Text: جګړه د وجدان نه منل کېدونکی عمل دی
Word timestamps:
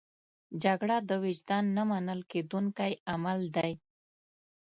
جګړه 0.63 0.97
د 1.09 1.11
وجدان 1.25 1.65
نه 1.77 1.83
منل 1.89 2.19
کېدونکی 2.31 2.91
عمل 3.13 3.39
دی 3.55 3.73